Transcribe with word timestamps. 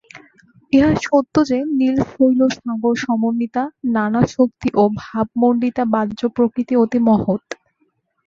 ইহা 0.73 0.91
সত্য 1.03 1.35
যে, 1.49 1.57
নীল-শৈল-সাগর-সমন্বিতা 1.79 3.63
নানা 3.95 4.21
শক্তি 4.27 4.69
ও 4.75 4.93
ভাবমণ্ডিতা 5.01 5.83
বাহ্যপ্রকৃতি 5.93 6.73
অতি 6.75 6.99
মহৎ। 7.07 7.43